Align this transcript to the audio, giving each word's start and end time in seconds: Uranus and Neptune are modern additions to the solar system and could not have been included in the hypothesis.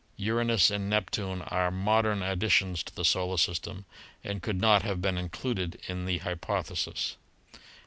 Uranus 0.17 0.71
and 0.71 0.89
Neptune 0.89 1.43
are 1.43 1.69
modern 1.69 2.23
additions 2.23 2.81
to 2.81 2.95
the 2.95 3.05
solar 3.05 3.37
system 3.37 3.85
and 4.23 4.41
could 4.41 4.59
not 4.59 4.81
have 4.81 4.99
been 4.99 5.15
included 5.15 5.79
in 5.87 6.07
the 6.07 6.17
hypothesis. 6.17 7.17